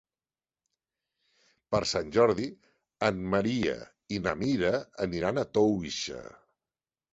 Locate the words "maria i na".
3.35-4.35